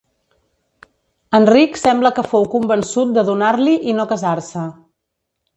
[1.39, 4.69] Enric sembla que fou convençut de donar-li i no casar-se.